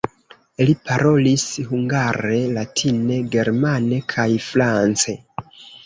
Li 0.69 0.73
parolis 0.87 1.43
hungare, 1.67 2.41
latine, 2.57 3.21
germane 3.37 4.05
kaj 4.17 4.29
france. 4.51 5.21